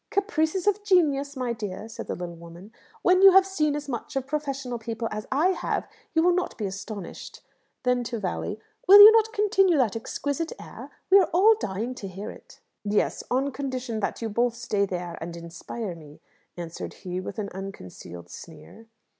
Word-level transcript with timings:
"Caprices 0.09 0.65
of 0.65 0.81
genius, 0.83 1.35
my 1.37 1.53
dear," 1.53 1.87
said 1.87 2.07
the 2.07 2.15
little 2.15 2.33
woman. 2.33 2.73
"When 3.03 3.21
you 3.21 3.33
have 3.33 3.45
seen 3.45 3.75
as 3.75 3.87
much 3.87 4.15
of 4.15 4.25
professional 4.25 4.79
people 4.79 5.07
as 5.11 5.27
I 5.31 5.49
have, 5.49 5.87
you 6.15 6.23
will 6.23 6.33
not 6.33 6.57
be 6.57 6.65
astonished." 6.65 7.41
Then 7.83 8.03
to 8.05 8.17
Valli, 8.17 8.59
"Will 8.87 8.99
you 8.99 9.11
not 9.11 9.31
continue 9.31 9.77
that 9.77 9.95
exquisite 9.95 10.53
air? 10.59 10.89
We 11.11 11.19
are 11.19 11.29
all 11.31 11.53
dying 11.59 11.93
to 11.93 12.07
hear 12.07 12.31
it." 12.31 12.61
"Yes; 12.83 13.23
on 13.29 13.51
condition 13.51 13.99
that 13.99 14.23
you 14.23 14.29
both 14.29 14.55
stay 14.55 14.87
there 14.87 15.19
and 15.21 15.37
inspire 15.37 15.93
me," 15.93 16.19
answered 16.57 16.95
he, 17.05 17.19
with 17.19 17.37
an 17.37 17.49
unconcealed 17.49 18.27
sneer. 18.27 18.87